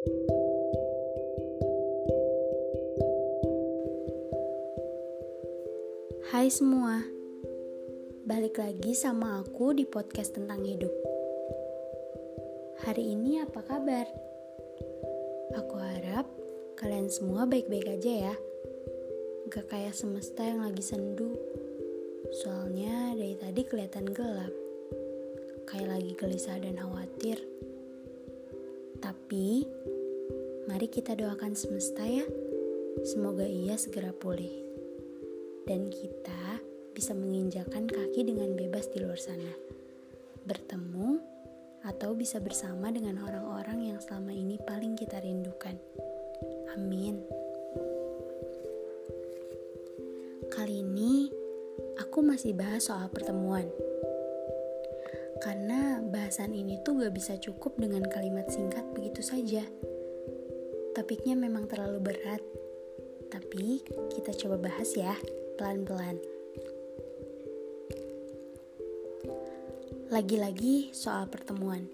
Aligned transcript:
Hai 0.00 0.08
semua, 6.48 7.04
balik 8.24 8.56
lagi 8.56 8.96
sama 8.96 9.44
aku 9.44 9.76
di 9.76 9.84
podcast 9.84 10.40
tentang 10.40 10.64
hidup. 10.64 10.88
Hari 12.80 13.12
ini 13.12 13.44
apa 13.44 13.60
kabar? 13.60 14.08
Aku 15.60 15.76
harap 15.76 16.24
kalian 16.80 17.12
semua 17.12 17.44
baik-baik 17.44 18.00
aja 18.00 18.32
ya. 18.32 18.34
Gak 19.52 19.68
kayak 19.68 19.92
semesta 19.92 20.48
yang 20.48 20.64
lagi 20.64 20.80
sendu. 20.80 21.36
Soalnya 22.40 23.12
dari 23.12 23.36
tadi 23.36 23.68
kelihatan 23.68 24.08
gelap. 24.16 24.54
Kayak 25.68 26.00
lagi 26.00 26.16
gelisah 26.16 26.56
dan 26.56 26.80
khawatir. 26.80 27.36
Tapi, 29.00 29.64
mari 30.68 30.86
kita 30.86 31.16
doakan 31.16 31.56
semesta 31.56 32.04
ya. 32.04 32.24
Semoga 33.02 33.48
ia 33.48 33.74
segera 33.80 34.12
pulih 34.12 34.70
dan 35.64 35.88
kita 35.88 36.60
bisa 36.92 37.16
menginjakan 37.16 37.86
kaki 37.86 38.26
dengan 38.26 38.52
bebas 38.58 38.92
di 38.92 39.00
luar 39.00 39.16
sana. 39.16 39.52
Bertemu 40.44 41.16
atau 41.80 42.12
bisa 42.12 42.42
bersama 42.44 42.92
dengan 42.92 43.24
orang-orang 43.24 43.94
yang 43.94 43.98
selama 44.04 44.36
ini 44.36 44.60
paling 44.60 44.98
kita 44.98 45.16
rindukan. 45.22 45.78
Amin. 46.76 47.24
Kali 50.50 50.84
ini 50.84 51.30
aku 51.96 52.20
masih 52.20 52.52
bahas 52.52 52.90
soal 52.90 53.08
pertemuan. 53.08 53.64
Karena 55.40 56.04
bahasan 56.04 56.52
ini 56.52 56.76
tuh 56.84 57.00
gak 57.00 57.16
bisa 57.16 57.34
cukup 57.40 57.80
dengan 57.80 58.04
kalimat 58.04 58.46
singkat 58.52 58.84
begitu 58.92 59.24
saja. 59.24 59.64
Topiknya 60.92 61.32
memang 61.32 61.64
terlalu 61.64 62.12
berat, 62.12 62.44
tapi 63.32 63.80
kita 64.12 64.36
coba 64.36 64.68
bahas 64.68 64.92
ya 64.92 65.16
pelan-pelan. 65.56 66.20
Lagi-lagi 70.12 70.92
soal 70.92 71.30
pertemuan. 71.30 71.88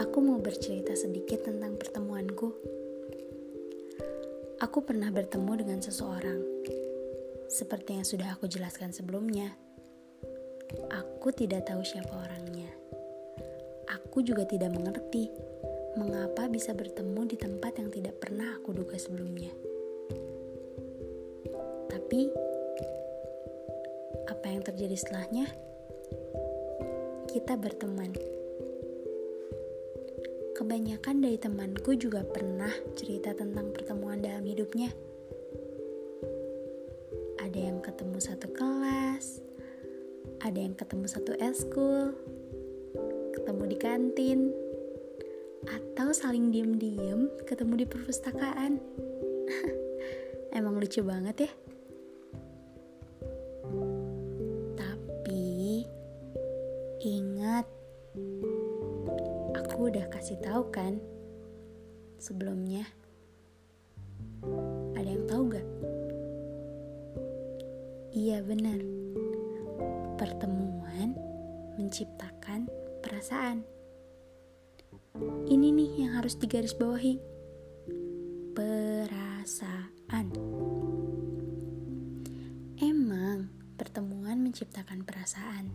Aku 0.00 0.18
mau 0.18 0.42
bercerita 0.42 0.98
sedikit 0.98 1.46
tentang 1.46 1.78
pertemuanku. 1.78 2.50
Aku 4.58 4.82
pernah 4.82 5.12
bertemu 5.12 5.52
dengan 5.54 5.78
seseorang. 5.78 6.40
Seperti 7.46 8.00
yang 8.00 8.06
sudah 8.08 8.34
aku 8.34 8.50
jelaskan 8.50 8.90
sebelumnya. 8.90 9.54
Aku 10.90 11.30
tidak 11.30 11.70
tahu 11.70 11.80
siapa 11.86 12.10
orangnya. 12.10 12.70
Aku 13.90 14.20
juga 14.26 14.42
tidak 14.42 14.74
mengerti 14.74 15.30
mengapa 15.94 16.50
bisa 16.50 16.74
bertemu 16.74 17.22
di 17.30 17.36
tempat 17.38 17.78
yang 17.78 17.90
tidak 17.94 18.18
pernah 18.18 18.58
aku 18.58 18.74
duga 18.74 18.98
sebelumnya. 18.98 19.54
Tapi, 21.86 22.20
apa 24.26 24.46
yang 24.50 24.62
terjadi 24.66 24.96
setelahnya? 24.98 25.46
Kita 27.30 27.54
berteman. 27.54 28.14
Kebanyakan 30.54 31.18
dari 31.18 31.38
temanku 31.38 31.98
juga 31.98 32.22
pernah 32.22 32.70
cerita 32.94 33.34
tentang 33.34 33.74
pertemuan 33.74 34.22
dalam 34.22 34.46
hidupnya. 34.46 34.90
Ada 37.42 37.58
yang 37.58 37.82
ketemu 37.82 38.18
satu 38.22 38.50
kelas, 38.54 39.42
ada 40.44 40.60
yang 40.60 40.76
ketemu 40.76 41.08
satu 41.08 41.32
eskul, 41.40 42.12
ketemu 43.32 43.62
di 43.64 43.76
kantin, 43.80 44.40
atau 45.64 46.12
saling 46.12 46.52
diem-diem 46.52 47.32
ketemu 47.48 47.82
di 47.82 47.86
perpustakaan. 47.88 48.76
Emang 50.56 50.76
lucu 50.76 51.00
banget 51.00 51.48
ya. 51.48 51.52
Ingat, 57.04 57.68
aku 59.52 59.92
udah 59.92 60.08
kasih 60.08 60.40
tahu 60.40 60.72
kan 60.72 60.96
sebelumnya. 62.16 62.88
Ada 64.96 65.08
yang 65.12 65.28
tahu 65.28 65.52
gak? 65.52 65.68
Iya 68.16 68.40
benar. 68.40 69.03
Pertemuan 70.14 71.18
menciptakan 71.78 72.70
perasaan. 73.02 73.66
Ini 75.46 75.66
nih 75.74 75.90
yang 76.06 76.18
harus 76.18 76.38
digarisbawahi. 76.38 77.18
Perasaan. 78.54 80.26
Emang 82.78 83.50
pertemuan 83.74 84.42
menciptakan 84.42 85.02
perasaan 85.02 85.74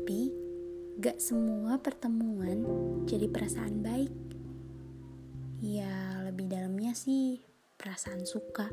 tapi 0.00 0.32
gak 0.98 1.20
semua 1.20 1.78
pertemuan 1.78 2.64
jadi 3.04 3.28
perasaan 3.28 3.84
baik. 3.84 4.10
Ya, 5.60 6.24
lebih 6.24 6.48
dalamnya 6.48 6.96
sih 6.96 7.44
perasaan 7.76 8.24
suka. 8.24 8.72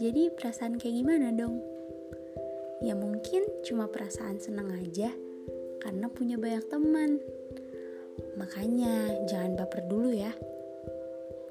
Jadi 0.00 0.32
perasaan 0.32 0.80
kayak 0.80 0.96
gimana 0.96 1.28
dong? 1.28 1.60
Ya 2.80 2.96
mungkin 2.96 3.44
cuma 3.68 3.84
perasaan 3.84 4.40
senang 4.40 4.72
aja 4.72 5.12
karena 5.84 6.08
punya 6.08 6.40
banyak 6.40 6.64
teman. 6.72 7.20
Makanya 8.40 9.28
jangan 9.28 9.60
baper 9.60 9.84
dulu 9.92 10.16
ya. 10.16 10.32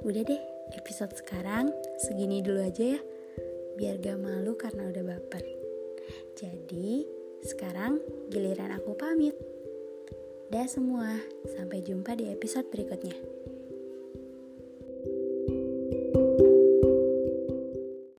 Udah 0.02 0.26
deh, 0.26 0.42
episode 0.74 1.14
sekarang 1.14 1.70
segini 2.02 2.42
dulu 2.42 2.66
aja 2.66 2.98
ya. 2.98 3.00
Biar 3.78 4.02
gak 4.02 4.18
malu 4.18 4.58
karena 4.58 4.90
udah 4.90 5.04
baper. 5.06 5.46
Jadi, 6.34 7.06
sekarang 7.46 8.02
giliran 8.34 8.74
aku 8.74 8.98
pamit. 8.98 9.38
Dah 10.50 10.66
semua, 10.66 11.22
sampai 11.54 11.86
jumpa 11.86 12.18
di 12.18 12.34
episode 12.34 12.66
berikutnya. 12.74 13.39